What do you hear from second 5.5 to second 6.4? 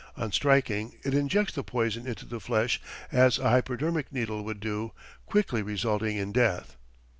resulting in